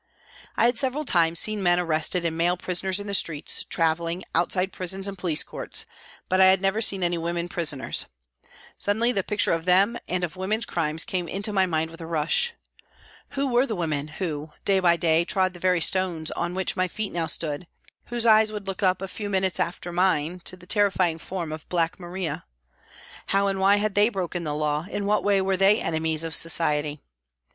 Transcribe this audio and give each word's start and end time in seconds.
I 0.57 0.65
had 0.65 0.79
several 0.79 1.05
times 1.05 1.39
seen 1.39 1.61
men 1.61 1.79
arrested 1.79 2.25
and 2.25 2.35
male 2.35 2.57
prisoners 2.57 2.99
in 2.99 3.05
the 3.05 3.13
streets, 3.13 3.65
travelling, 3.69 4.23
outside 4.33 4.73
prisons 4.73 5.07
and 5.07 5.15
police 5.15 5.43
courts, 5.43 5.85
but 6.27 6.41
I 6.41 6.45
had 6.45 6.59
never 6.59 6.81
seen 6.81 7.03
any 7.03 7.19
women 7.19 7.47
prisoners. 7.47 8.07
Suddenly 8.79 9.11
the 9.11 9.21
picture 9.23 9.51
of 9.51 9.65
them 9.65 9.99
and 10.07 10.23
of 10.23 10.31
62 10.31 10.33
PRISONS 10.33 10.33
AND 10.33 10.33
PRISONERS 10.33 10.37
women's 10.39 10.65
crimes 10.65 11.05
came 11.05 11.27
into 11.27 11.53
my 11.53 11.67
mind 11.67 11.91
with 11.91 12.01
a 12.01 12.07
rush. 12.07 12.53
Who 13.37 13.45
were 13.45 13.67
the 13.67 13.75
women 13.75 14.07
who, 14.07 14.49
day 14.65 14.79
by 14.79 14.97
day, 14.97 15.23
trod 15.23 15.53
the 15.53 15.59
very 15.59 15.79
stones 15.79 16.31
on 16.31 16.55
which 16.55 16.75
my 16.75 16.87
feet 16.87 17.13
now 17.13 17.27
stood, 17.27 17.67
whose 18.05 18.25
eyes 18.25 18.51
would 18.51 18.65
look 18.65 18.81
up, 18.81 19.03
a 19.03 19.07
few 19.07 19.29
minutes 19.29 19.59
after 19.59 19.91
mine, 19.91 20.39
to 20.45 20.57
the 20.57 20.65
terrifying 20.65 21.19
form 21.19 21.51
of 21.51 21.69
Black 21.69 21.99
Maria? 21.99 22.45
How 23.27 23.45
and 23.45 23.59
why 23.59 23.75
had 23.75 23.93
they 23.93 24.09
broken 24.09 24.45
the 24.45 24.55
law, 24.55 24.87
in 24.89 25.05
what 25.05 25.23
way 25.23 25.41
were 25.41 25.57
they 25.57 25.79
enemies 25.79 26.23
of 26.23 26.33
Society 26.33 27.03